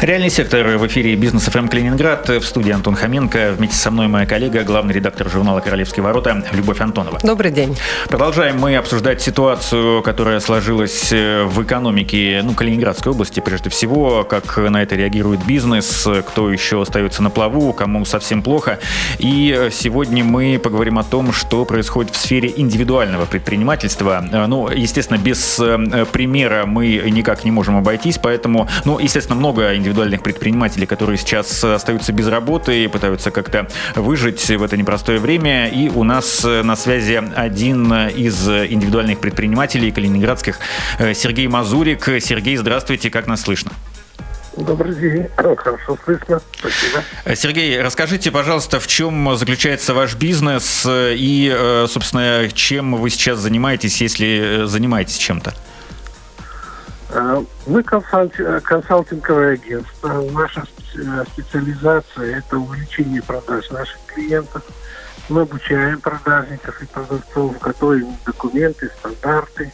[0.00, 2.28] Реальный сектор в эфире «Бизнес ФМ Калининград».
[2.28, 3.54] В студии Антон Хоменко.
[3.58, 7.18] Вместе со мной моя коллега, главный редактор журнала «Королевские ворота» Любовь Антонова.
[7.24, 7.76] Добрый день.
[8.08, 14.56] Продолжаем мы обсуждать ситуацию, которая сложилась э, в экономике ну, Калининградской области прежде всего, как
[14.56, 18.78] на это реагирует бизнес, кто еще остается на плаву, кому совсем плохо.
[19.18, 24.24] И сегодня мы поговорим о том, что происходит в сфере индивидуального предпринимательства.
[24.30, 29.74] Э, ну, естественно, без э, примера мы никак не можем обойтись, поэтому, ну, естественно, много
[29.74, 35.18] индивидуальных индивидуальных предпринимателей, которые сейчас остаются без работы и пытаются как-то выжить в это непростое
[35.18, 35.68] время.
[35.68, 40.58] И у нас на связи один из индивидуальных предпринимателей калининградских,
[40.98, 42.04] э, Сергей Мазурик.
[42.20, 43.72] Сергей, здравствуйте, как нас слышно?
[44.56, 45.28] Добрый день.
[45.36, 46.40] Хорошо слышно.
[46.58, 47.02] Спасибо.
[47.24, 53.38] Э, Сергей, расскажите, пожалуйста, в чем заключается ваш бизнес и, э, собственно, чем вы сейчас
[53.38, 55.54] занимаетесь, если занимаетесь чем-то?
[57.10, 60.22] Э, мы э, консалтинговое агентство.
[60.32, 60.64] Наша
[60.96, 64.62] э, специализация– это увеличение продаж наших клиентов.
[65.28, 69.72] Мы обучаем продажников и продавцов, готовим документы, стандарты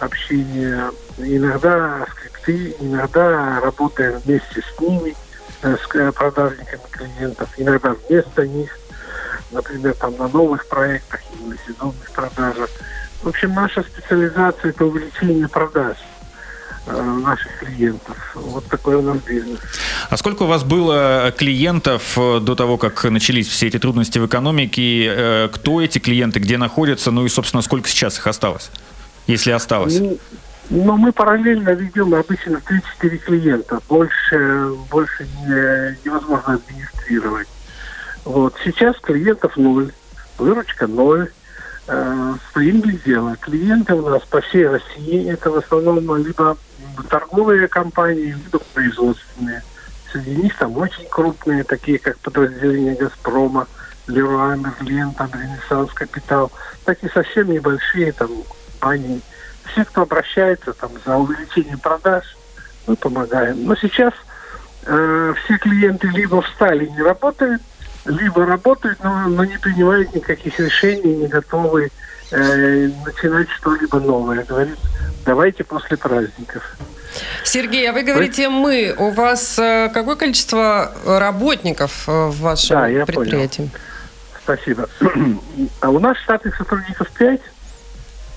[0.00, 0.90] общения.
[1.18, 5.16] Иногда скрипты, иногда работаем вместе с ними,
[5.62, 8.78] с продажниками клиентов, иногда вместо них.
[9.50, 12.70] Например, там на новых проектах или на сезонных продажах.
[13.22, 15.96] В общем, наша специализация– это увеличение продаж–
[16.86, 18.16] наших клиентов.
[18.34, 19.58] Вот такой у нас бизнес.
[20.08, 24.26] А сколько у вас было клиентов э, до того, как начались все эти трудности в
[24.26, 25.06] экономике?
[25.08, 27.10] Э, кто эти клиенты, где находятся?
[27.10, 28.70] Ну и, собственно, сколько сейчас их осталось,
[29.26, 29.98] если осталось?
[29.98, 30.18] Ну,
[30.70, 32.60] но мы параллельно ведем обычно
[33.00, 33.80] 3-4 клиента.
[33.88, 37.48] Больше, больше не, невозможно администрировать.
[38.24, 38.54] Вот.
[38.64, 39.92] Сейчас клиентов ноль,
[40.38, 41.30] выручка ноль.
[41.88, 43.36] Э, стоим без дела.
[43.36, 45.30] Клиенты у нас по всей России.
[45.30, 46.56] Это в основном либо
[47.08, 49.62] торговые компании, либо производственные.
[50.10, 53.66] Среди них там очень крупные, такие как подразделения «Газпрома»,
[54.06, 56.52] Леруа, Мерлен, там, Ренессанс Капитал,
[56.84, 58.30] так и совсем небольшие там
[58.86, 59.20] компании.
[59.64, 62.24] Все, кто обращается там за увеличением продаж,
[62.86, 63.64] мы помогаем.
[63.64, 64.14] Но сейчас
[64.84, 67.62] э, все клиенты либо встали и не работают,
[68.06, 71.90] либо работают, но, но не принимают никаких решений, не готовы
[72.30, 74.44] э, начинать что-либо новое.
[74.44, 74.76] Говорит,
[75.24, 76.76] давайте после праздников.
[77.44, 78.94] Сергей, а вы говорите «мы».
[78.96, 83.56] У вас э, какое количество работников э, в вашем да, я предприятии?
[83.56, 83.70] Понял.
[84.42, 84.88] Спасибо.
[85.80, 87.40] А у нас штатных сотрудников 5,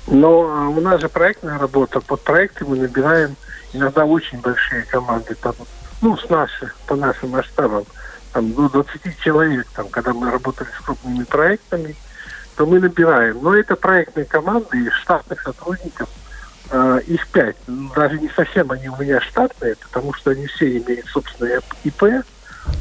[0.07, 2.01] но у нас же проектная работа.
[2.01, 3.36] Под проекты мы набираем
[3.74, 5.53] иногда очень большие команды, там,
[6.01, 7.86] ну, с наших, по нашим масштабам
[8.34, 11.95] там, до 20 человек, там, когда мы работали с крупными проектами,
[12.56, 13.40] то мы набираем.
[13.41, 16.09] Но это проектные команды из штатных сотрудников,
[16.72, 17.56] э, их пять.
[17.95, 22.25] Даже не совсем они у меня штатные, потому что они все имеют собственное ИП.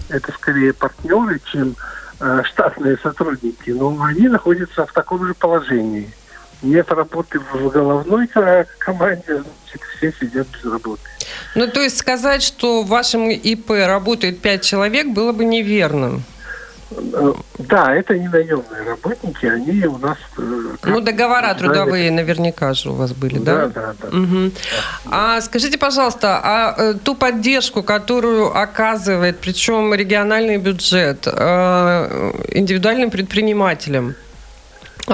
[0.09, 1.77] Это скорее партнеры, чем
[2.21, 3.71] э, штатные сотрудники.
[3.71, 6.13] Но они находятся в таком же положении.
[6.61, 8.29] Нет работы в головной
[8.79, 9.45] команде,
[9.97, 11.03] все сидят без работы.
[11.55, 16.25] Ну, то есть сказать, что в вашем ИП работает пять человек, было бы неверным.
[17.59, 20.17] Да, это не наемные работники, они у нас...
[20.39, 23.67] Э, ну, договора трудовые наверняка же у вас были, да?
[23.67, 24.19] Да, да, да.
[24.19, 24.53] Угу.
[25.11, 34.15] А скажите, пожалуйста, а э, ту поддержку, которую оказывает, причем региональный бюджет, э, индивидуальным предпринимателям,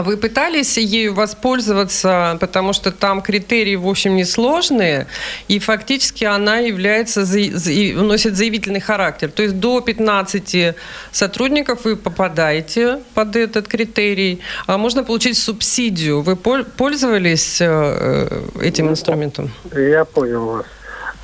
[0.02, 5.06] вы пытались ею воспользоваться, потому что там критерии, в общем, несложные,
[5.48, 9.30] и фактически она является, носит заявительный характер.
[9.30, 10.76] То есть до 15
[11.12, 16.22] сотрудников вы попадаете под этот критерий, а можно получить субсидию.
[16.22, 19.50] Вы пользовались э, этим инструментом?
[19.72, 20.66] Я понял вас.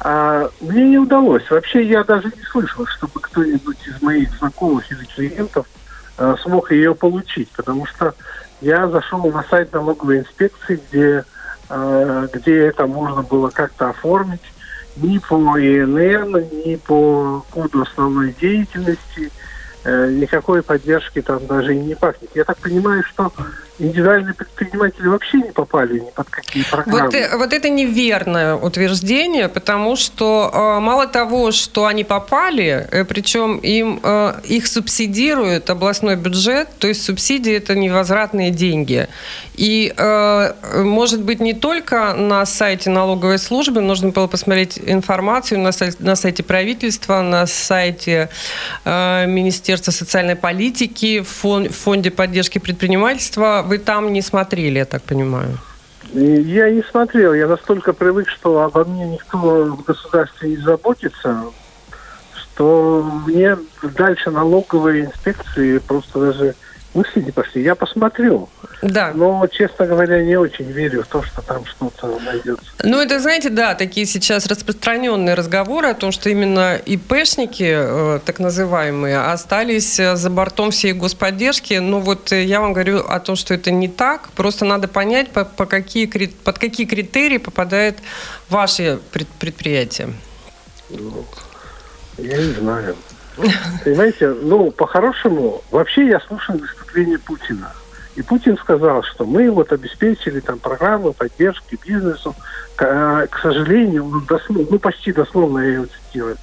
[0.00, 1.48] А мне не удалось.
[1.50, 5.66] Вообще я даже не слышал, чтобы кто-нибудь из моих знакомых или клиентов
[6.16, 8.14] э, смог ее получить, потому что
[8.60, 11.24] я зашел на сайт налоговой инспекции, где,
[11.68, 14.40] э, где это можно было как-то оформить.
[14.96, 19.30] Ни по ИНН, ни по коду основной деятельности,
[19.84, 22.30] э, никакой поддержки там даже и не пахнет.
[22.34, 23.32] Я так понимаю, что
[23.80, 27.00] индивидуальные предприниматели вообще не попали ни под какие программы.
[27.06, 33.04] Вот, э, вот это неверное утверждение, потому что э, мало того, что они попали, э,
[33.04, 39.08] причем им э, их субсидирует областной бюджет, то есть субсидии это невозвратные деньги.
[39.56, 40.52] И э,
[40.82, 46.16] может быть не только на сайте налоговой службы, нужно было посмотреть информацию на, сайте, на
[46.16, 48.30] сайте правительства, на сайте
[48.84, 55.58] э, Министерства социальной политики, в фонде поддержки предпринимательства вы там не смотрели, я так понимаю.
[56.12, 57.34] Я не смотрел.
[57.34, 61.44] Я настолько привык, что обо мне никто в государстве не заботится,
[62.34, 66.54] что мне дальше налоговые инспекции просто даже
[66.94, 67.62] мысли пошли.
[67.62, 68.48] Я посмотрю.
[68.82, 69.12] Да.
[69.14, 72.64] Но, честно говоря, не очень верю в то, что там что-то найдется.
[72.82, 78.38] Ну, это, знаете, да, такие сейчас распространенные разговоры о том, что именно ИПшники, э, так
[78.38, 81.74] называемые, остались э, за бортом всей господдержки.
[81.74, 84.30] Но вот э, я вам говорю о том, что это не так.
[84.30, 87.98] Просто надо понять, по, по какие, под какие критерии попадает
[88.48, 90.14] ваше предприятие.
[90.90, 91.24] Ну,
[92.18, 92.96] я не знаю.
[93.84, 97.72] Понимаете, ну, по-хорошему, вообще я слушал выступление Путина.
[98.16, 102.34] И Путин сказал, что мы вот обеспечили там программы поддержки бизнесу.
[102.76, 106.36] К, к сожалению, дословно, ну почти дословно я его цитирую,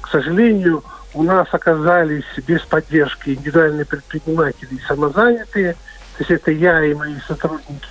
[0.00, 0.82] к сожалению,
[1.14, 7.16] у нас оказались без поддержки индивидуальные предприниматели и самозанятые, то есть это я и мои
[7.26, 7.88] сотрудники.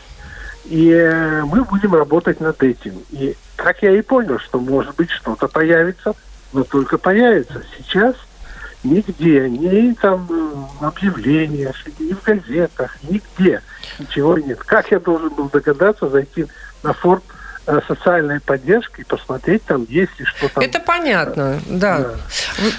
[0.65, 2.93] И э, мы будем работать над этим.
[3.11, 6.13] И как я и понял, что может быть что-то появится,
[6.53, 7.63] но только появится.
[7.77, 8.15] Сейчас–
[8.83, 13.61] Нигде, ни там в объявлениях, ни в газетах, нигде
[13.99, 14.59] ничего нет.
[14.59, 16.47] Как я должен был догадаться зайти
[16.81, 17.23] на форт
[17.67, 20.63] э, социальной поддержки и посмотреть там, есть ли что там.
[20.63, 21.99] Это понятно, да.
[21.99, 22.15] да.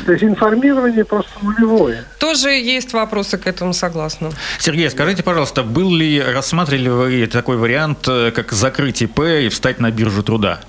[0.05, 2.05] То есть информирование просто нулевое.
[2.19, 4.31] Тоже есть вопросы к этому, согласна.
[4.59, 9.79] Сергей, скажите, пожалуйста, был ли, рассматривали вы такой вариант, э, как закрыть ИП и встать
[9.79, 10.61] на биржу труда?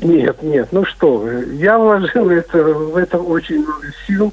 [0.00, 4.32] Нет, нет, ну что вы, я вложил это, в это очень много сил,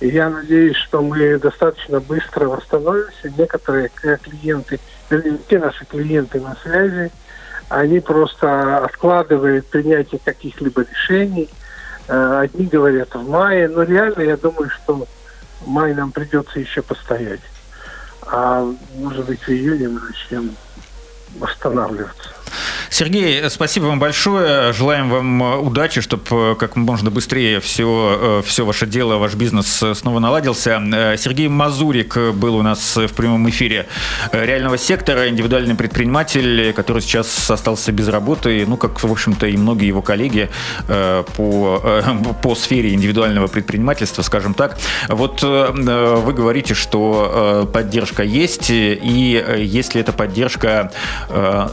[0.00, 3.30] и я надеюсь, что мы достаточно быстро восстановимся.
[3.36, 4.80] Некоторые клиенты,
[5.48, 7.12] те наши клиенты на связи,
[7.68, 11.50] они просто откладывают принятие каких-либо решений.
[12.08, 15.06] Э, одни говорят в мае, но реально я думаю, что
[15.60, 17.40] в мае нам придется еще постоять.
[18.22, 20.56] А может быть в июне мы начнем
[21.38, 22.39] восстанавливаться.
[22.90, 24.72] Сергей, спасибо вам большое.
[24.72, 29.34] Желаем вам э, удачи, чтобы э, как можно быстрее все, э, все ваше дело, ваш
[29.34, 30.80] бизнес снова наладился.
[31.18, 33.86] Сергей Мазурик был у нас в прямом эфире
[34.32, 39.86] реального сектора, индивидуальный предприниматель, который сейчас остался без работы, ну, как, в общем-то, и многие
[39.86, 40.50] его коллеги
[40.86, 42.02] по,
[42.42, 44.78] по сфере индивидуального предпринимательства, скажем так.
[45.08, 50.92] Вот вы говорите, что поддержка есть, и если эта поддержка,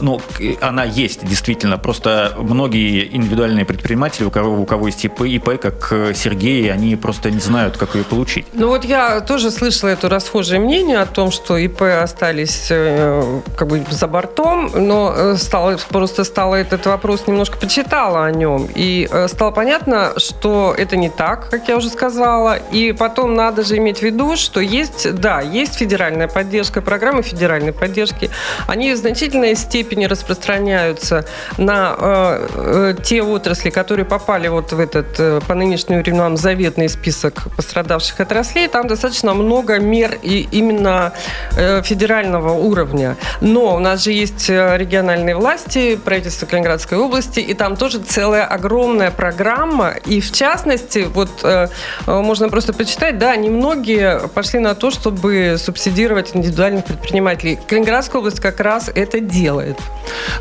[0.00, 0.20] ну,
[0.68, 1.78] она есть, действительно.
[1.78, 6.96] Просто многие индивидуальные предприниматели, у кого, у кого есть ИП, ИП, как э, Сергей, они
[6.96, 8.46] просто не знают, как ее получить.
[8.52, 13.68] Ну вот я тоже слышала это расхожее мнение о том, что ИП остались э, как
[13.68, 19.08] бы за бортом, но э, стало, просто стало этот вопрос, немножко почитала о нем, и
[19.28, 23.98] стало понятно, что это не так, как я уже сказала, и потом надо же иметь
[23.98, 28.30] в виду, что есть, да, есть федеральная поддержка, программы федеральной поддержки,
[28.66, 30.57] они в значительной степени распространяют
[30.88, 31.24] опираются
[31.56, 36.88] на э, э, те отрасли, которые попали вот в этот э, по нынешним временам заветный
[36.88, 41.12] список пострадавших отраслей, там достаточно много мер и именно
[41.56, 43.16] э, федерального уровня.
[43.40, 48.44] Но у нас же есть э, региональные власти, правительство Калининградской области, и там тоже целая
[48.44, 49.94] огромная программа.
[50.06, 51.68] И в частности, вот э,
[52.06, 57.58] можно просто почитать, да, немногие пошли на то, чтобы субсидировать индивидуальных предпринимателей.
[57.66, 59.78] Калининградская область как раз это делает.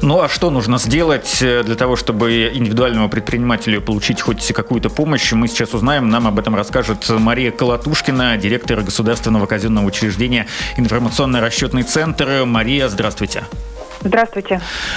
[0.07, 5.33] Ну а что нужно сделать э, для того, чтобы индивидуальному предпринимателю получить хоть какую-то помощь?
[5.33, 6.07] Мы сейчас узнаем.
[6.09, 10.47] Нам об этом расскажет Мария Колотушкина, директор Государственного казенного учреждения
[10.77, 12.45] «Информационно-расчетный центр».
[12.45, 13.43] Мария, здравствуйте.
[13.49, 13.76] Здравствуйте.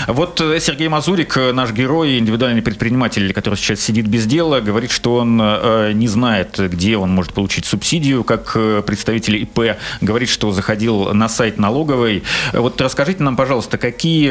[0.09, 4.91] Вот э, Сергей Мазурик, э, наш герой, индивидуальный предприниматель, который сейчас сидит без дела, говорит,
[4.91, 9.77] что он э, не знает, где он может получить субсидию, как представитель ИП.
[10.01, 12.23] Говорит, что заходил на сайт налоговой.
[12.53, 14.31] Вот расскажите нам, пожалуйста, какие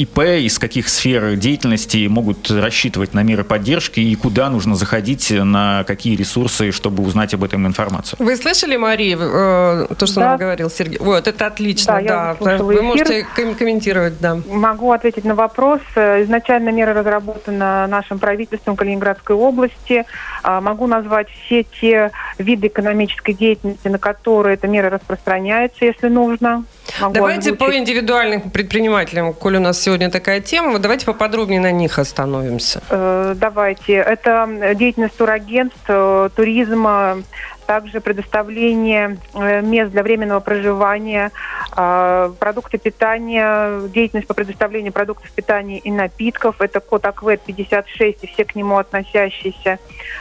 [0.00, 5.84] ИП из каких сфер деятельности могут рассчитывать на меры поддержки и куда нужно заходить, на
[5.84, 8.16] какие ресурсы, чтобы узнать об этом информацию?
[8.20, 10.28] Вы слышали, Мария, то, что да.
[10.30, 10.98] нам говорил Сергей?
[10.98, 12.36] Вот, это отлично, да.
[12.40, 12.56] да.
[12.58, 14.38] Вы можете комментировать прокомментировать, да.
[14.46, 15.80] Могу ответить на вопрос.
[15.94, 20.04] Изначально мера разработана нашим правительством Калининградской области.
[20.42, 26.64] А, могу назвать все те виды экономической деятельности, на которые эта мера распространяется, если нужно.
[27.00, 27.58] Могу давайте озвучить.
[27.58, 32.82] по индивидуальным предпринимателям, коль у нас сегодня такая тема, давайте поподробнее на них остановимся.
[32.90, 33.94] Э, давайте.
[33.94, 37.22] Это деятельность турагентств, э, туризма,
[37.70, 41.30] также предоставление э, мест для временного проживания,
[41.70, 46.60] а, продукты питания, деятельность по предоставлению продуктов питания и напитков.
[46.60, 49.78] Это код АКВЭД 56 и все к нему относящиеся.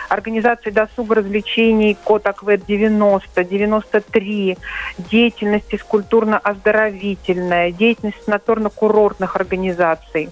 [0.10, 4.58] Организация досуга развлечений, код АКВЭД 90, 93.
[5.00, 10.30] Деятельность физкультурно-оздоровительная, деятельность санаторно-курортных организаций.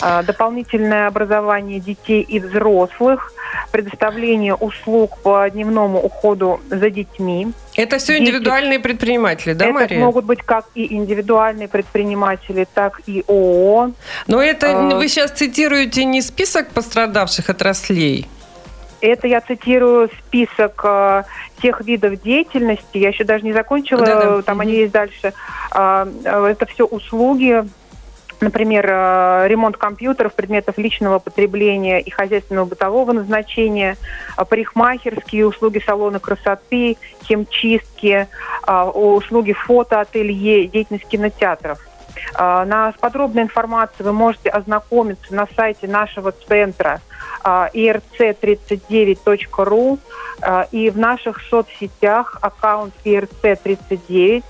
[0.00, 3.32] А, дополнительное образование детей и взрослых,
[3.72, 7.52] предоставление услуг по дневному уходу за детьми.
[7.76, 8.82] Это все индивидуальные Дети...
[8.82, 9.98] предприниматели, да, это Мария?
[9.98, 13.92] Это могут быть как и индивидуальные предприниматели, так и ООО.
[14.26, 14.96] Но это а...
[14.96, 18.28] вы сейчас цитируете не список пострадавших отраслей?
[19.00, 21.22] Это я цитирую список э,
[21.62, 22.98] тех видов деятельности.
[22.98, 24.42] Я еще даже не закончила, да, да.
[24.42, 24.62] там угу.
[24.62, 25.32] они есть дальше.
[25.74, 27.64] Э, это все услуги,
[28.40, 33.96] например, э, ремонт компьютеров, предметов личного потребления и хозяйственного бытового назначения,
[34.36, 38.28] э, парикмахерские услуги салона красоты, химчистки,
[38.66, 41.78] э, услуги фотоателье, деятельность кинотеатров.
[42.38, 47.00] На, подробной информацией вы можете ознакомиться на сайте нашего центра
[47.44, 49.98] irc39.ru
[50.72, 54.44] и в наших соцсетях аккаунт irc39 а,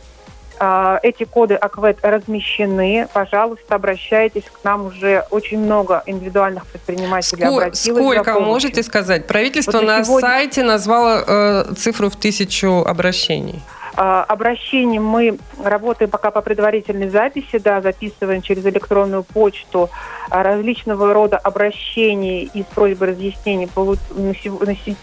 [1.03, 3.09] эти коды АКВЭД размещены.
[3.15, 9.27] Пожалуйста, обращайтесь к нам уже очень много индивидуальных предпринимателей Сколько, обратилось сколько можете сказать?
[9.27, 10.29] Правительство вот на сегодня...
[10.29, 13.63] сайте назвало э, цифру в тысячу обращений.
[13.97, 19.91] А, обращений мы работаем пока по предварительной записи, да, записываем через электронную почту
[20.31, 23.69] а, различного рода обращений и с просьбой разъяснений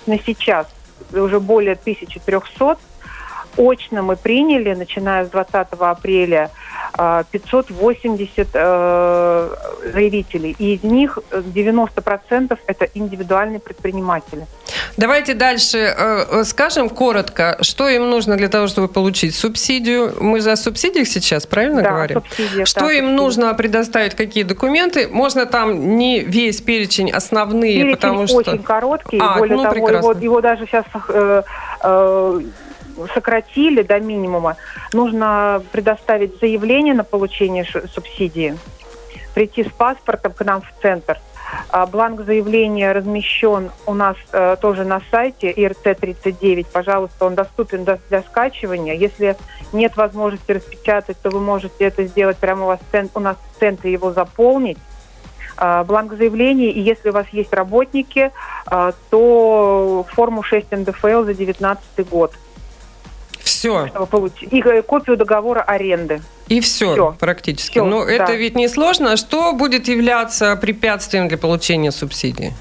[0.08, 0.68] на сейчас
[1.14, 2.78] уже более 1300
[3.58, 6.52] очно мы приняли, начиная с 20 апреля,
[6.98, 9.50] 580 э,
[9.94, 10.56] заявителей.
[10.58, 14.48] И из них 90% это индивидуальные предприниматели.
[14.98, 20.14] Давайте дальше э, скажем коротко, что им нужно для того, чтобы получить субсидию.
[20.20, 22.24] Мы же о субсидиях сейчас, правильно да, говорим?
[22.24, 23.16] Субсидия, что да, им субсидия.
[23.16, 25.08] нужно предоставить, какие документы?
[25.08, 28.38] Можно там не весь перечень, основные, перечень потому что...
[28.38, 29.20] очень короткий.
[29.22, 31.44] А, более ну, того, его, его даже сейчас э,
[31.84, 32.42] э,
[33.14, 34.58] сократили до минимума,
[34.94, 38.58] нужно предоставить заявление на получение субсидии,
[39.34, 41.20] прийти с паспортом к нам в центр.
[41.70, 46.68] А бланк заявления размещен у нас э, тоже на сайте ИРЦ-39.
[46.74, 48.94] Пожалуйста, он доступен до, для скачивания.
[48.94, 49.38] Если
[49.72, 52.80] нет возможности распечатать, то вы можете это сделать прямо у, вас,
[53.14, 54.78] у нас в центре, его заполнить
[55.58, 58.32] а, бланк заявления, и если у вас есть работники,
[58.68, 62.34] а, то форму 6 НДФЛ за 2019 год.
[63.58, 63.88] Все.
[63.88, 64.54] Чтобы получить.
[64.54, 66.22] И э, копию договора аренды.
[66.48, 67.16] И все, все.
[67.20, 67.80] практически.
[67.80, 68.12] Все, Но да.
[68.12, 69.18] это ведь не сложно.
[69.18, 72.54] Что будет являться препятствием для получения субсидии?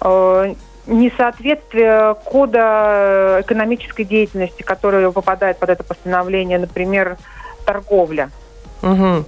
[0.00, 0.54] Э,
[0.86, 7.16] несоответствие кода экономической деятельности, которая попадает под это постановление, например,
[7.66, 8.30] торговля.
[8.82, 9.24] Угу.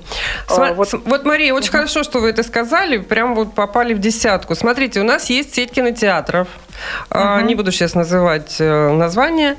[0.49, 0.93] Сма- вот.
[0.93, 1.78] вот, Мария, очень угу.
[1.78, 4.55] хорошо, что вы это сказали, прям вот попали в десятку.
[4.55, 6.47] Смотрите, у нас есть сеть кинотеатров,
[7.11, 7.40] угу.
[7.40, 9.57] не буду сейчас называть э, название,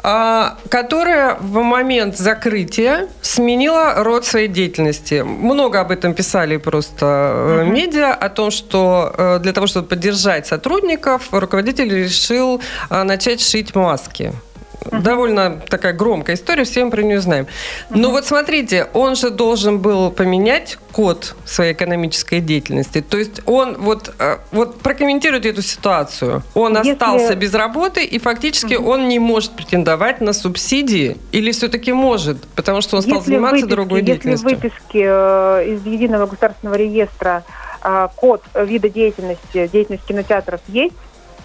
[0.00, 5.22] которая в момент закрытия сменила род своей деятельности.
[5.22, 7.70] Много об этом писали просто uh-huh.
[7.70, 14.32] медиа, о том, что э, для того, чтобы поддержать сотрудников, руководитель решил начать шить маски.
[14.80, 15.00] Uh-huh.
[15.02, 17.44] Довольно такая громкая история, все мы про нее знаем.
[17.44, 17.98] Uh-huh.
[17.98, 23.00] Но вот смотрите, он же должен был поменять код своей экономической деятельности.
[23.00, 26.42] То есть он вот, э, вот прокомментируйте эту ситуацию.
[26.54, 26.92] Он Если...
[26.92, 28.88] остался без работы и фактически uh-huh.
[28.88, 33.56] он не может претендовать на субсидии или все-таки может, потому что он стал если заниматься
[33.56, 34.50] выписки, другой деятельностью.
[34.50, 37.44] Если выписки э, из единого государственного реестра
[37.82, 40.94] э, код вида деятельности, деятельности кинотеатров есть,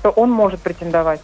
[0.04, 1.22] то он может претендовать.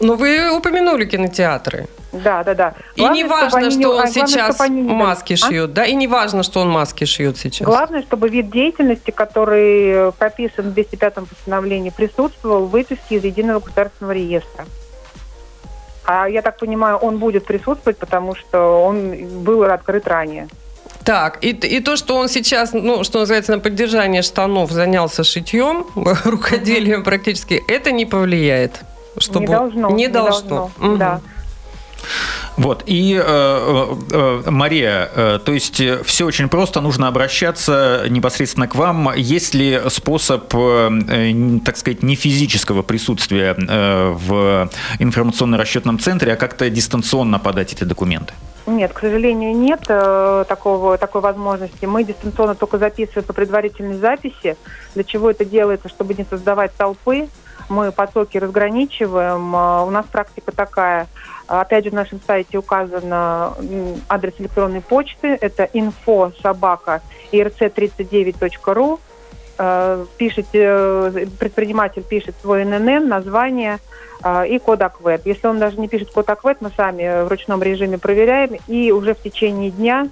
[0.00, 1.88] Но вы упомянули кинотеатры.
[2.12, 2.74] Да, да, да.
[2.96, 5.36] И не важно, что он главное, сейчас маски а?
[5.36, 5.84] шьет, да?
[5.84, 7.66] И не важно, что он маски шьет сейчас.
[7.66, 14.12] Главное, чтобы вид деятельности, который прописан в 205-м постановлении, присутствовал в выписке из Единого государственного
[14.12, 14.64] реестра.
[16.04, 20.48] А я так понимаю, он будет присутствовать, потому что он был открыт ранее.
[21.04, 25.86] Так, и, и то, что он сейчас, ну, что называется, на поддержание штанов занялся шитьем,
[26.24, 28.80] рукоделием практически, это не повлияет?
[29.18, 29.40] Чтобы...
[29.40, 29.90] Не должно.
[29.90, 30.42] Не должно.
[30.42, 30.70] Не должно.
[30.78, 30.96] Угу.
[30.96, 31.20] Да.
[32.56, 38.04] Вот, и, э, э, э Мария, э, то есть э, все очень просто, нужно обращаться
[38.08, 39.12] непосредственно к вам.
[39.14, 46.68] Есть ли способ, э, так сказать, не физического присутствия э, в информационно-расчетном центре, а как-то
[46.68, 48.32] дистанционно подать эти документы?
[48.66, 51.86] Нет, к сожалению, нет э, такого, такой возможности.
[51.86, 54.56] Мы дистанционно только записываем по предварительной записи.
[54.94, 55.88] Для чего это делается?
[55.88, 57.28] Чтобы не создавать толпы.
[57.68, 59.54] Мы потоки разграничиваем.
[59.54, 61.06] Э, у нас практика такая–
[61.48, 63.10] Опять же, в нашем сайте указан
[64.08, 65.28] адрес электронной почты.
[65.40, 67.00] Это info собака
[67.32, 69.00] irc39.ru.
[69.58, 73.78] Э, пишите, э, предприниматель пишет свой ННН, название
[74.22, 75.24] э, и код АКВЭД.
[75.24, 79.14] Если он даже не пишет код АКВЭД, мы сами в ручном режиме проверяем и уже
[79.14, 80.08] в течение дня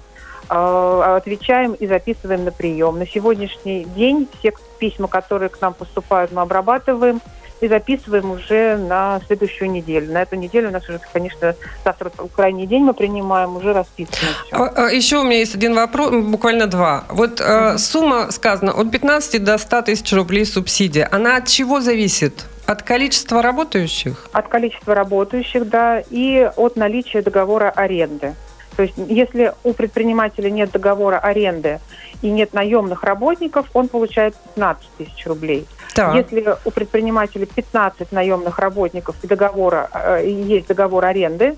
[0.49, 2.97] отвечаем и записываем на прием.
[2.97, 7.21] На сегодняшний день все письма, которые к нам поступают, мы обрабатываем–
[7.61, 10.11] и записываем уже на следующую неделю.
[10.11, 14.55] На эту неделю у нас уже, конечно, завтра крайний день мы принимаем, уже расписано все.
[14.55, 17.05] А, а, еще у меня есть один вопрос, буквально два.
[17.09, 21.07] Вот э, сумма сказана от 15 до 100 тысяч рублей субсидия.
[21.11, 22.45] Она от чего зависит?
[22.65, 24.27] От количества работающих?
[24.33, 28.35] От количества работающих, да, и от наличия договора аренды.
[28.77, 31.79] То есть если у предпринимателя нет договора аренды
[32.21, 35.65] и нет наемных работников, он получает 15 тысяч рублей.
[35.95, 36.15] Так.
[36.15, 41.55] Если у предпринимателя 15 наемных работников и договора, э, есть договор аренды,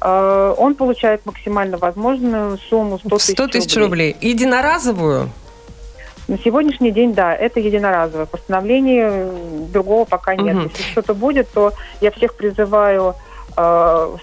[0.00, 4.12] э, он получает максимально возможную сумму 100 тысяч 100 тысяч рублей.
[4.12, 4.30] рублей.
[4.30, 5.30] Единоразовую?
[6.28, 8.26] На сегодняшний день, да, это единоразовое.
[8.26, 9.28] Постановления
[9.72, 10.54] другого пока нет.
[10.54, 10.62] Угу.
[10.68, 13.29] Если что-то будет, то я всех призываю э,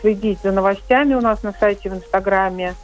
[0.01, 2.75] следить за новостями у нас на сайте в Инстаграме.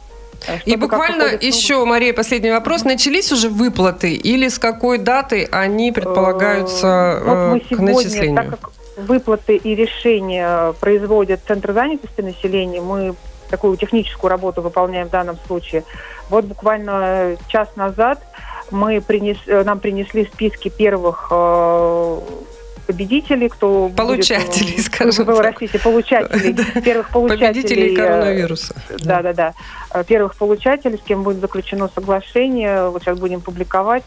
[0.46, 2.84] Э, И буквально еще, Мария, последний вопрос.
[2.84, 8.36] Начались уже выплаты или с какой даты они предполагаются вот мы сегодня, к начислению?
[8.36, 13.14] Так как выплаты и решения производят Центр занятости населения, мы
[13.50, 15.84] такую техническую работу выполняем в данном случае.
[16.30, 18.20] Вот буквально час назад
[18.70, 22.20] мы принес, нам принесли списки первых э,
[22.84, 25.36] победителей, кто получателей, будет, скажем так.
[25.36, 27.48] Простите, получателей, первых получателей.
[27.48, 28.74] Победителей э, коронавируса.
[29.00, 29.54] Да, да, да.
[29.92, 32.88] Э, первых получателей, с кем будет заключено соглашение.
[32.88, 34.04] Вот сейчас будем публиковать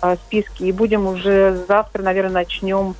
[0.00, 2.94] э, списки и будем уже завтра, наверное, начнем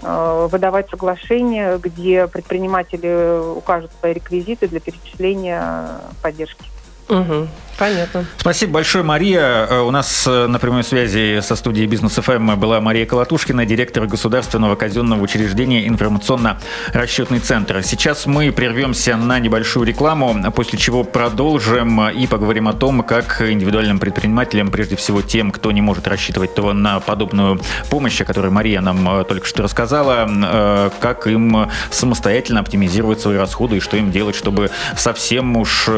[0.00, 6.64] выдавать соглашение, где предприниматели укажут свои реквизиты для перечисления поддержки.
[7.10, 7.48] Угу.
[7.78, 8.24] Понятно.
[8.38, 9.66] Спасибо большое, Мария.
[9.66, 14.06] Э, у нас э, на прямой связи со студией Бизнес ФМ была Мария Колотушкина, директор
[14.06, 17.82] государственного казенного учреждения информационно-расчетный центр.
[17.82, 23.98] Сейчас мы прервемся на небольшую рекламу, после чего продолжим и поговорим о том, как индивидуальным
[23.98, 28.80] предпринимателям, прежде всего тем, кто не может рассчитывать то на подобную помощь, о которой Мария
[28.80, 34.36] нам э, только что рассказала, как им самостоятельно оптимизировать свои расходы и что им делать,
[34.36, 35.88] чтобы совсем уж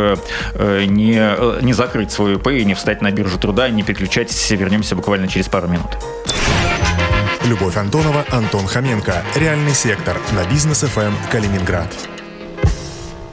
[0.55, 3.69] не не закрыть свою ИП и не встать на биржу труда.
[3.69, 5.89] Не переключайтесь, вернемся буквально через пару минут.
[7.45, 9.23] Любовь Антонова, Антон Хоменко.
[9.35, 11.93] Реальный сектор на бизнес ФМ эм Калининград.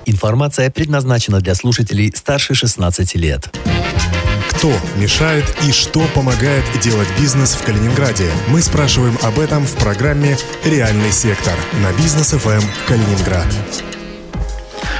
[0.05, 3.55] Информация предназначена для слушателей старше 16 лет.
[4.49, 8.29] Кто мешает и что помогает делать бизнес в Калининграде?
[8.47, 13.47] Мы спрашиваем об этом в программе «Реальный сектор» на бизнес ФМ эм Калининград.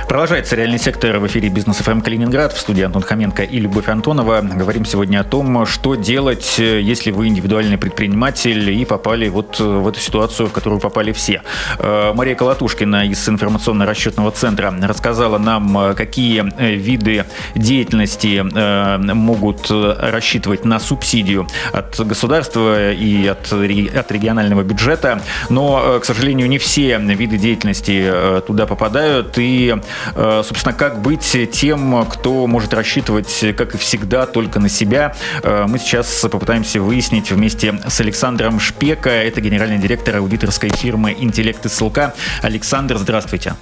[0.08, 2.54] Продолжается реальный сектор в эфире Бизнес ФМ Калининград.
[2.54, 4.42] В студии Антон Хоменко и Любовь Антонова.
[4.42, 10.00] Говорим сегодня о том, что делать, если вы индивидуальный предприниматель и попали вот в эту
[10.00, 11.44] ситуацию, в которую попали все.
[11.80, 20.80] Э, Мария Колотушкина из информационно-расчетного центра рассказала нам, какие виды деятельности э, могут рассчитывать на
[20.80, 25.22] субсидию от государства и от, от регионального бюджета.
[25.50, 28.12] Но, э, к сожалению, не все виды деятельности
[28.46, 29.38] туда попадают.
[29.38, 29.82] И Э,
[30.16, 35.80] собственно, как быть тем, кто может рассчитывать, как и всегда, только на себя, э, мы
[35.80, 42.14] сейчас попытаемся выяснить вместе с Александром Шпека, это генеральный директор аудиторской фирмы «Интеллект СЛК».
[42.42, 43.54] Александр, здравствуйте.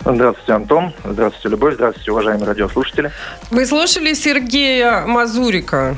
[0.00, 0.94] Здравствуйте, Антон.
[1.04, 1.74] Здравствуйте, Любовь.
[1.74, 3.12] Здравствуйте, уважаемые радиослушатели.
[3.50, 5.96] Вы слушали Сергея Мазурика?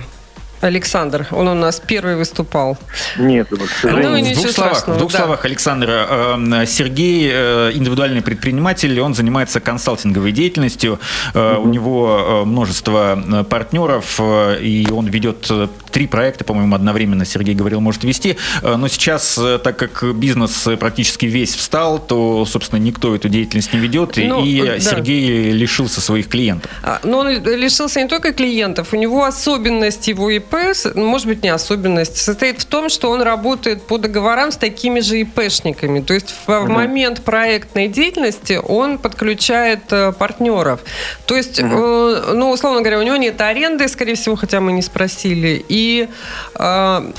[0.62, 2.78] Александр, он у нас первый выступал.
[3.18, 3.48] Нет.
[3.50, 5.18] Ну, в двух, словах, в двух да.
[5.18, 11.00] словах, Александр, э, Сергей э, индивидуальный предприниматель, он занимается консалтинговой деятельностью,
[11.34, 11.62] угу.
[11.62, 15.50] у него множество партнеров, и он ведет
[15.90, 18.36] три проекта, по-моему, одновременно, Сергей говорил, может вести.
[18.62, 24.16] Но сейчас, так как бизнес практически весь встал, то, собственно, никто эту деятельность не ведет,
[24.16, 24.78] ну, и да.
[24.78, 26.70] Сергей лишился своих клиентов.
[26.82, 31.42] А, но он лишился не только клиентов, у него особенность его ИП ИП, может быть,
[31.42, 36.00] не особенность, состоит в том, что он работает по договорам с такими же ИПшниками.
[36.00, 36.72] То есть в, угу.
[36.72, 40.80] момент проектной деятельности он подключает э, партнеров.
[41.26, 41.68] То есть, угу.
[41.68, 46.08] э, ну, условно говоря, у него нет аренды, скорее всего, хотя мы не спросили, и
[46.54, 47.12] э,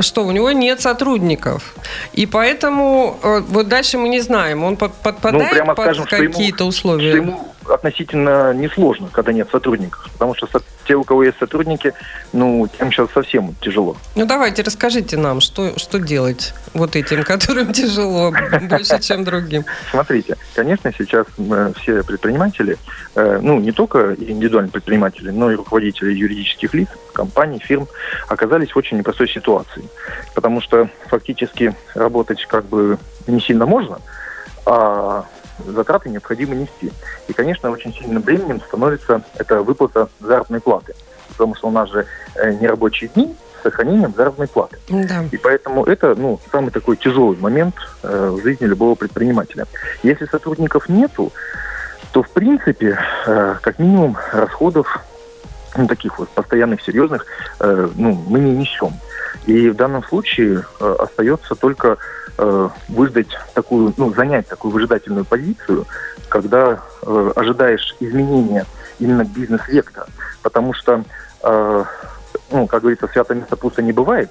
[0.00, 1.74] что у него нет сотрудников.
[2.12, 7.10] И поэтому э, вот дальше мы не знаем, он подпадает ну, прямо под какие-то условия.
[7.10, 10.08] Что ему относительно несложно, когда нет сотрудников.
[10.12, 10.48] Потому что
[10.86, 11.92] те, у кого есть сотрудники,
[12.32, 13.96] ну, тем сейчас совсем тяжело.
[14.14, 18.32] Ну, давайте, расскажите нам, что, что делать вот этим, которым тяжело
[18.68, 19.64] больше, чем другим.
[19.90, 22.76] Смотрите, конечно, сейчас э, все предприниматели,
[23.14, 27.88] э, ну, не только индивидуальные предприниматели, но и руководители юридических лиц, компаний, фирм,
[28.28, 29.84] оказались в очень непростой ситуации.
[30.34, 33.98] Потому что фактически работать как бы не сильно можно,
[34.66, 35.24] а
[35.64, 36.92] затраты необходимо нести.
[37.28, 40.94] И, конечно, очень сильным бременем становится это выплата заработной платы.
[41.30, 44.78] Потому что у нас же э, нерабочие дни с сохранением заработной платы.
[44.88, 45.24] Да.
[45.30, 49.66] И поэтому это ну, самый такой тяжелый момент э, в жизни любого предпринимателя.
[50.02, 51.32] Если сотрудников нету,
[52.12, 55.00] то, в принципе, э, как минимум расходов
[55.76, 57.26] ну, таких вот постоянных, серьезных,
[57.60, 58.92] э, ну, мы не несем.
[59.46, 61.98] И в данном случае э, остается только
[62.38, 65.86] э, выждать такую, ну, занять такую выжидательную позицию,
[66.28, 68.66] когда э, ожидаешь изменения
[68.98, 70.06] именно бизнес-вектора.
[70.42, 71.04] Потому что,
[71.42, 71.84] э,
[72.50, 74.30] ну, как говорится, святое место пусто не бывает.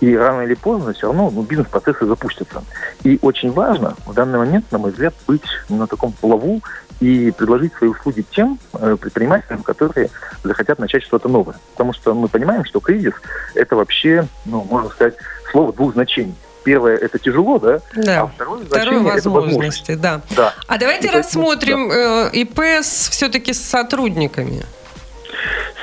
[0.00, 2.62] И рано или поздно все равно ну, бизнес-процессы запустятся.
[3.02, 6.60] И очень важно в данный момент, на мой взгляд, быть на таком плаву
[7.00, 10.10] и предложить свои услуги тем э, предпринимателям, которые
[10.42, 11.56] захотят начать что-то новое.
[11.72, 13.14] Потому что мы понимаем, что кризис–
[13.54, 15.14] это вообще, ну, можно сказать,
[15.50, 16.34] слово двух значений.
[16.64, 17.80] Первое– это тяжело, да?
[17.94, 18.22] Да.
[18.22, 20.22] А второе значение– это возможности, да.
[20.34, 20.54] да.
[20.66, 22.28] А давайте и рассмотрим да.
[22.28, 24.64] Э, ИП все-таки с сотрудниками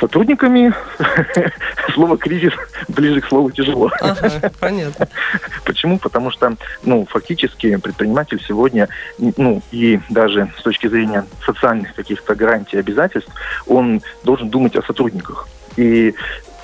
[0.03, 0.73] сотрудниками
[1.93, 2.51] слово кризис
[2.89, 3.89] ближе к слову тяжело.
[4.01, 5.07] Ага, понятно.
[5.63, 5.97] Почему?
[5.97, 12.75] Потому что, ну, фактически предприниматель сегодня, ну, и даже с точки зрения социальных каких-то гарантий
[12.75, 13.31] и обязательств,
[13.65, 15.47] он должен думать о сотрудниках.
[15.77, 16.13] И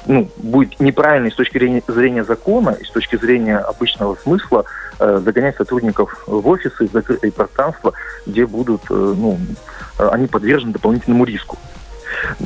[0.05, 4.65] ну, будет неправильно с точки зрения, зрения закона и с точки зрения обычного смысла
[4.99, 7.93] э, загонять сотрудников в офисы, в закрытые пространства,
[8.25, 9.37] где будут, э, ну,
[9.97, 11.57] э, они подвержены дополнительному риску.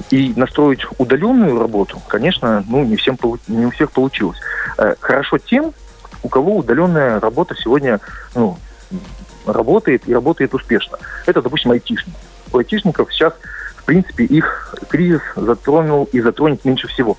[0.09, 4.37] И настроить удаленную работу, конечно, ну, не, всем, не у всех получилось.
[4.77, 5.73] Э, хорошо тем,
[6.23, 7.99] у кого удаленная работа сегодня
[8.35, 8.57] ну,
[9.45, 10.97] работает и работает успешно.
[11.25, 12.17] Это, допустим, айтишники.
[12.51, 13.33] У айтишников сейчас,
[13.75, 17.17] в принципе, их кризис затронул и затронет меньше всего.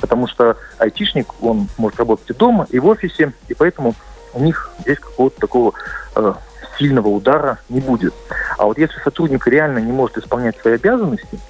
[0.00, 3.94] Потому что айтишник, он может работать и дома, и в офисе, и поэтому
[4.34, 5.72] у них здесь какого-то такого
[6.14, 6.34] э,
[6.78, 8.14] сильного удара не будет.
[8.56, 11.40] А вот если сотрудник реально не может исполнять свои обязанности,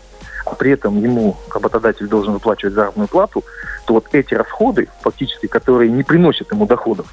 [0.45, 3.45] а при этом ему работодатель должен выплачивать заработную плату,
[3.87, 7.07] то вот эти расходы, фактически, которые не приносят ему доходов,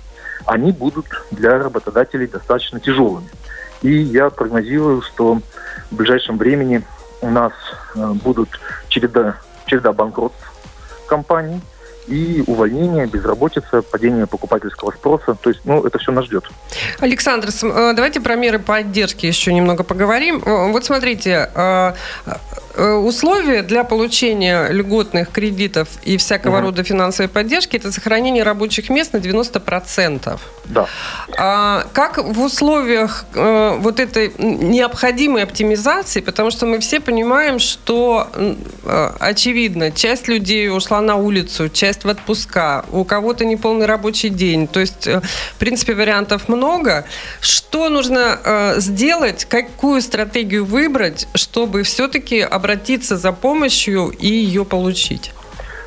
[0.46, 3.30] они будут для работодателей достаточно тяжелыми.
[3.82, 5.40] И я прогнозирую, что
[5.92, 6.84] в ближайшем времени
[7.22, 7.54] у нас
[7.96, 8.50] э, будут
[8.90, 10.52] череда, череда банкротств
[11.08, 11.62] компаний–
[12.08, 15.36] и увольнение, безработица, падение покупательского спроса.
[15.42, 16.44] То есть, ну, это все нас ждет.
[17.00, 20.42] Александр, э, давайте про меры поддержки еще немного поговорим.
[20.46, 21.94] Э, вот смотрите, э,
[22.78, 26.66] условия для получения льготных кредитов и всякого угу.
[26.66, 30.40] рода финансовой поддержки– это сохранение рабочих мест на 90%.
[30.66, 30.88] Да.
[31.38, 38.28] А как в условиях вот этой необходимой оптимизации, потому что мы все понимаем, что,
[39.20, 44.68] очевидно, часть людей ушла на улицу, часть часть в отпуска, у кого-то неполный рабочий день.
[44.68, 47.06] То есть, э, в принципе, вариантов много.
[47.42, 55.32] Что нужно э, сделать, какую стратегию выбрать, чтобы все-таки обратиться за помощью и ее получить?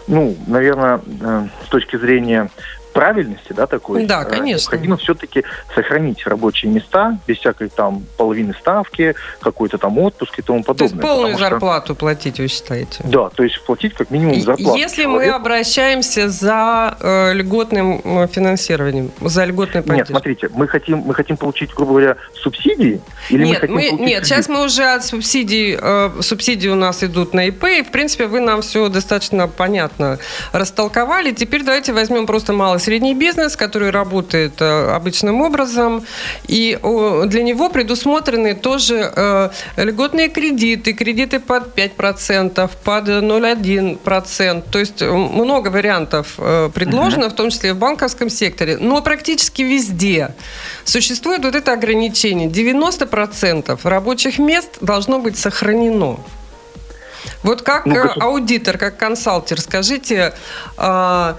[0.06, 2.48] Ну, наверное, э, с точки зрения
[2.92, 4.70] правильности, да, такой, да, э, конечно.
[4.70, 10.62] необходимо все-таки сохранить рабочие места без всякой там половины ставки, какой-то там отпуск и тому
[10.62, 10.88] подобное.
[10.88, 11.94] То есть полную зарплату что...
[11.94, 13.04] платить, вы считаете?
[13.04, 14.78] Да, то есть платить как минимум зарплату.
[14.78, 15.30] Если человеку.
[15.30, 19.98] мы обращаемся за э, льготным э, финансированием, за льготной поддержкой?
[19.98, 23.00] Нет, смотрите, мы хотим, мы хотим получить, грубо говоря, субсидии?
[23.30, 24.26] Или нет, мы хотим мы, нет, кредит?
[24.26, 28.26] сейчас мы уже от субсидий, э, субсидии у нас идут на ИП, и, в принципе,
[28.26, 30.18] вы нам все достаточно понятно
[30.52, 31.32] растолковали.
[31.32, 36.04] Теперь давайте возьмем просто малый средний бизнес, который работает э, обычным образом,
[36.46, 36.78] и
[37.26, 44.64] для него предусмотрены тоже э, льготные кредиты, кредиты под 5%, под 0,1%.
[44.70, 46.34] То есть э, много вариантов
[46.74, 47.34] предложено, угу.
[47.34, 50.34] в том числе в банковском секторе, но практически везде
[50.84, 52.48] существует вот это ограничение.
[52.48, 56.18] 90% рабочих мест должно быть сохранено.
[57.42, 60.34] Вот как Ну, э, аудитор, как консалтер, скажите,
[60.76, 61.36] а,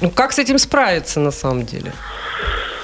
[0.00, 1.92] ну, как с этим справиться на самом деле?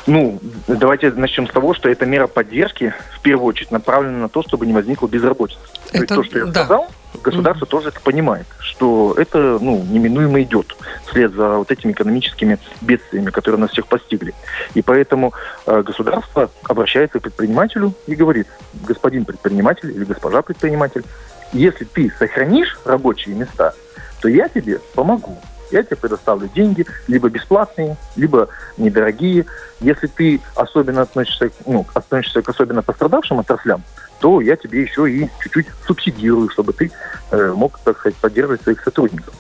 [0.07, 4.43] Ну, давайте начнем с того, что эта мера поддержки в первую очередь направлена на то,
[4.43, 5.61] чтобы не возникло безработицы.
[5.61, 6.65] то есть Это то, что я да.
[6.65, 6.89] сказал,
[7.23, 10.75] государство тоже это понимает, что это ну, неминуемо идет
[11.07, 14.35] вслед за вот этими экономическими бедствиями, которые нас всех постигли.
[14.75, 15.33] И поэтому
[15.67, 21.05] э, государство обращается к предпринимателю и говорит, господин предприниматель или госпожа предприниматель,
[21.53, 23.75] если ты сохранишь рабочие места,
[24.21, 25.39] то я тебе помогу.
[25.71, 29.47] Я тебе предоставлю деньги, либо бесплатные, либо недорогие.
[29.81, 33.83] Если ты особенно относишься, ну, относишься к особенно пострадавшим отраслям,
[34.21, 36.91] то я тебе еще и чуть-чуть субсидирую, чтобы ты
[37.31, 39.35] э, мог, так сказать, поддерживать своих сотрудников.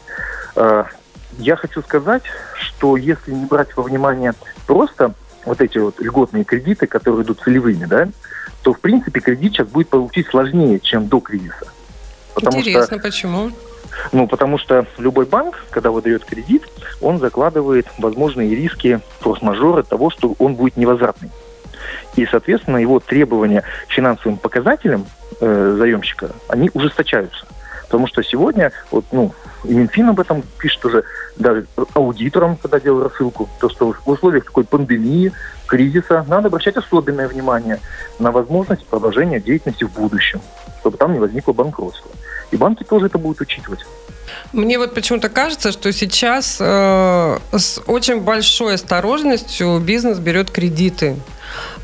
[0.56, 0.84] Э,
[1.38, 2.22] я хочу сказать,
[2.54, 4.32] что если не брать во внимание
[4.66, 5.14] просто
[5.44, 8.08] вот эти вот льготные кредиты, которые идут целевыми, да,
[8.62, 11.66] то, в принципе, кредит сейчас будет получить сложнее, чем до кризиса.
[12.34, 13.50] Потому что Интересно, почему?
[14.12, 16.64] Ну, потому что любой банк, когда выдает кредит,
[17.00, 21.30] он закладывает возможные риски форс-мажора того, что он будет невозвратный.
[22.16, 25.06] И, соответственно, его требования к финансовым показателям
[25.40, 27.46] э, заемщика, они ужесточаются.
[27.90, 29.32] Потому что сегодня, вот, ну,
[29.64, 31.04] и Минфин об этом пишет уже,
[31.36, 35.32] даже аудиторам, когда делал рассылку, то, что в условиях такой пандемии,
[35.66, 37.80] кризиса, надо обращать особенное внимание
[38.18, 40.40] на возможность продолжения деятельности в будущем,
[40.80, 42.10] чтобы там не возникло банкротства.
[42.50, 43.80] И банки тоже это будут учитывать.
[44.52, 51.16] Мне вот почему-то кажется, что сейчас э, с очень большой осторожностью бизнес берет кредиты.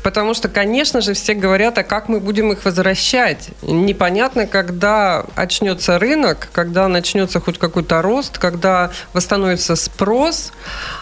[0.03, 3.49] Потому что, конечно же, все говорят, а как мы будем их возвращать?
[3.61, 10.53] Непонятно, когда очнется рынок, когда начнется хоть какой-то рост, когда восстановится спрос.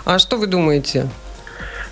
[0.05, 1.07] А что вы думаете?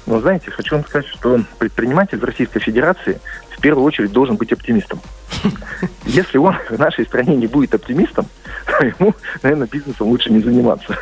[0.06, 3.20] Но знаете, хочу вам сказать, что предприниматель в Российской Федерации
[3.64, 5.00] первую очередь должен быть оптимистом.
[6.06, 8.28] Если он в нашей стране не будет оптимистом,
[8.66, 10.96] то ему, наверное, бизнесом лучше не заниматься.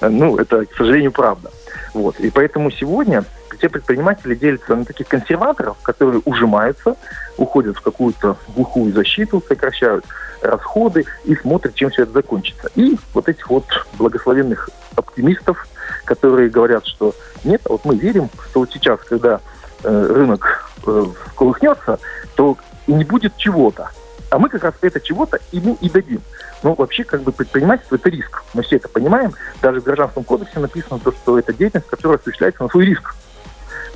[0.00, 1.50] Ну, это, к сожалению, правда.
[1.94, 2.20] Вот.
[2.20, 3.24] И поэтому сегодня
[3.58, 6.96] все предприниматели делятся на таких консерваторов, которые ужимаются,
[7.38, 10.04] уходят в какую-то глухую защиту, сокращают
[10.42, 12.70] расходы и смотрят, чем все это закончится.
[12.76, 13.64] И вот этих вот
[13.98, 15.66] благословенных оптимистов,
[16.04, 19.40] которые говорят, что нет, а вот мы верим, что вот сейчас, когда
[19.82, 21.04] рынок э,
[21.36, 21.98] колыхнется,
[22.34, 23.90] то не будет чего-то.
[24.30, 26.20] А мы как раз это чего-то ему и дадим.
[26.62, 28.42] Но вообще, как бы, предпринимательство– это риск.
[28.54, 29.32] Мы все это понимаем.
[29.62, 33.14] Даже в Гражданском кодексе написано, то, что это деятельность, которая осуществляется на свой риск.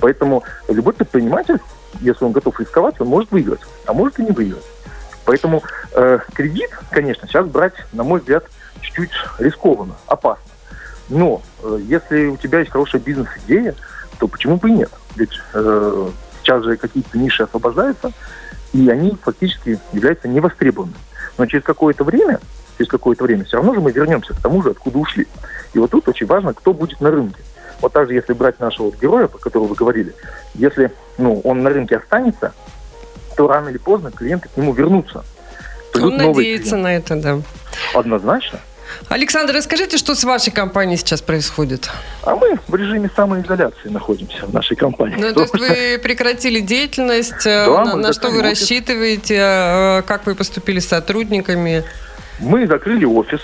[0.00, 1.58] Поэтому любой предприниматель,
[2.00, 4.64] если он готов рисковать, он может выиграть, а может и не выиграть.
[5.24, 5.62] Поэтому
[5.92, 8.44] э, кредит, конечно, сейчас брать, на мой взгляд,
[8.80, 10.44] чуть-чуть рискованно, опасно.
[11.08, 13.74] Но э, если у тебя есть хорошая бизнес-идея,
[14.20, 14.90] то почему бы и нет?
[15.16, 16.08] Ведь э,
[16.40, 18.12] сейчас же какие-то ниши освобождаются,
[18.72, 20.98] и они фактически являются невостребованными.
[21.38, 22.38] Но через какое-то время,
[22.76, 25.26] через какое-то время все равно же мы вернемся к тому же, откуда ушли.
[25.72, 27.40] И вот тут очень важно, кто будет на рынке.
[27.80, 30.14] Вот также, если брать нашего вот героя, про которого вы говорили,
[30.54, 32.52] если ну, он на рынке останется,
[33.36, 35.24] то рано или поздно клиенты к нему вернутся.
[35.92, 36.76] Придут Он надеется клиенты.
[36.76, 37.38] на это, да.
[37.94, 38.60] Однозначно.
[39.08, 41.90] Александр, расскажите, что с вашей компанией сейчас происходит?
[42.22, 45.16] А мы в режиме самоизоляции находимся в нашей компании.
[45.18, 48.60] Ну, то есть вы прекратили деятельность, э, Да, на, на что вы офис.
[48.60, 51.84] рассчитываете, э, как вы поступили с сотрудниками?
[52.38, 53.40] Мы закрыли офис.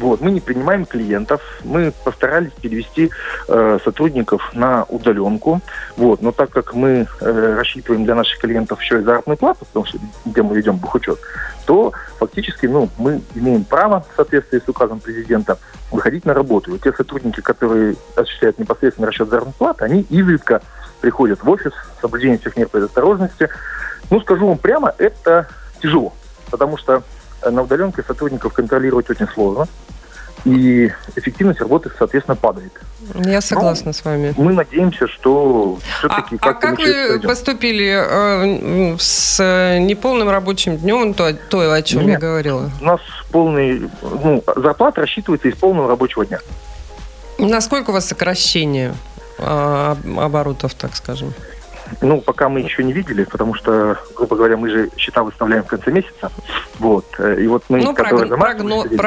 [0.00, 3.10] Вот, мы не принимаем клиентов, мы постарались перевести
[3.48, 5.60] э, сотрудников на удаленку,
[5.98, 9.84] вот, но так как мы э, рассчитываем для наших клиентов еще и заработную плату, потому
[9.84, 11.18] что где мы ведем бухучет,
[11.66, 15.58] то фактически, ну, мы имеем право в соответствии с указом президента
[15.90, 16.74] выходить на работу.
[16.74, 20.62] И те сотрудники, которые осуществляют непосредственно расчет заработной платы, они изредка
[21.02, 23.50] приходят в офис с соблюдением всех мер предосторожности.
[24.10, 25.46] Ну, скажу вам прямо, это
[25.82, 26.14] тяжело,
[26.50, 27.02] потому что
[27.48, 29.66] на удаленке сотрудников контролировать очень сложно,
[30.44, 32.72] и эффективность работы, соответственно, падает.
[33.26, 34.32] Я согласна с вами.
[34.38, 37.28] Мы надеемся, что А, все-таки а как-то как через это вы пройдем.
[37.28, 42.20] поступили э, с э, неполным рабочим днем, то, то о чем я Нет.
[42.20, 42.70] говорила?
[42.80, 43.00] У нас
[43.30, 46.38] полный, ну, зарплата рассчитывается из полного рабочего дня.
[47.38, 48.94] Насколько у вас сокращение
[49.38, 49.42] э,
[49.92, 51.34] об- оборотов, так скажем?
[52.00, 55.66] Ну, пока мы еще не видели, потому что, грубо говоря, мы же счета выставляем в
[55.66, 56.30] конце месяца.
[56.80, 57.04] Вот.
[57.18, 58.98] Э, И вот мы, ну, которые прогно- за март прогно- выставили,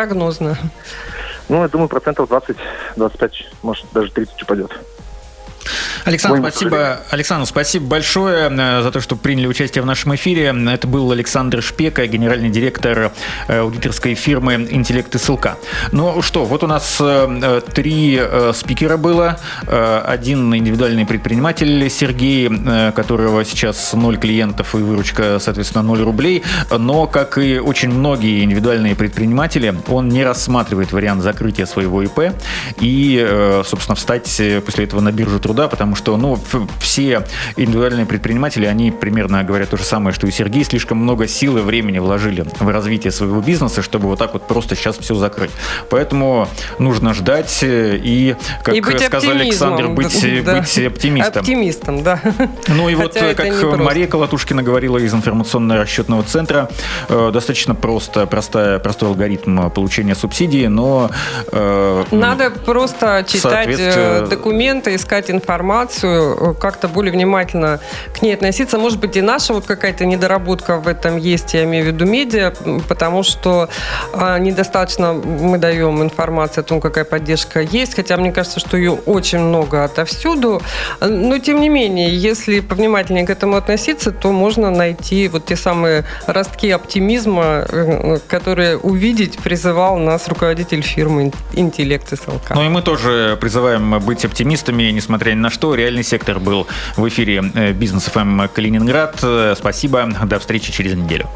[6.06, 7.00] Александр, спасибо.
[7.12, 10.54] Александр, спасибо большое э, за то, что приняли участие в нашем эфире.
[10.70, 13.14] Это был Александр Шпека, генеральный директор
[13.48, 15.58] э, аудиторской фирмы «Интеллект СЛК».
[15.92, 18.22] Ну что, вот у нас э, три
[18.54, 19.40] спикера было.
[19.68, 22.50] Один индивидуальный предприниматель Сергей,
[22.94, 26.44] которого сейчас ноль клиентов и выручка, соответственно, ноль рублей.
[26.70, 32.34] Но, как и очень многие индивидуальные предприниматели, он не рассматривает вариант закрытия своего ИП
[32.80, 36.38] и, собственно, встать после этого на биржу труда, потому что, ну,
[36.80, 37.26] все
[37.58, 41.62] индивидуальные предприниматели, они примерно говорят то же самое, что и Сергей, слишком много сил и
[41.62, 45.52] времени вложили в развитие своего бизнеса, чтобы вот так вот просто сейчас все закрыть.
[45.90, 46.48] Поэтому
[46.80, 50.60] нужно ждать и, как и сказал Александр, быть, да.
[50.60, 51.42] быть оптимистом.
[51.42, 52.20] Оптимистом, да.
[52.68, 56.70] Ну и вот, как Мария Колотушкина говорила из информационно-расчетного центра,
[57.10, 61.10] э, достаточно просто, простая, простой алгоритм получения субсидии, но...
[61.52, 67.80] Э, Надо просто читать э, документы, искать информацию, как-то более внимательно
[68.14, 68.78] к ней относиться.
[68.78, 72.54] Может быть, и наша вот какая-то недоработка в этом есть, я имею в виду медиа,
[72.88, 73.70] потому что
[74.14, 78.92] а, недостаточно мы даем информацию о том, какая поддержка есть, хотя мне кажется, что ее
[78.92, 80.62] очень много отовсюду.
[81.02, 86.06] Но, тем не менее, если повнимательнее к этому относиться, то можно найти вот те самые
[86.28, 92.52] ростки оптимизма, э, которые увидеть призывал нас руководитель фирмы «Интеллект СЛК».
[92.56, 95.73] Ну и мы тоже призываем быть оптимистами, несмотря ни на что.
[95.76, 99.20] Реальный сектор был в эфире э, Бизнес ФМ Калининград.
[99.24, 100.10] Э, спасибо.
[100.26, 101.30] До встречи через неделю.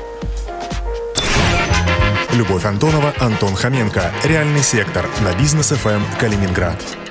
[2.34, 4.12] Любовь Антонова, Антон Хоменко.
[4.24, 7.07] Реальный сектор на Бизнес ФМ Калининград.